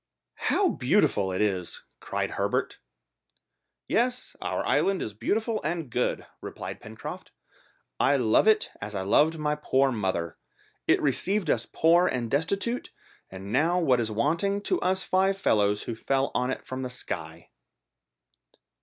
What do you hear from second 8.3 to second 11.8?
it as I loved my poor mother. It received us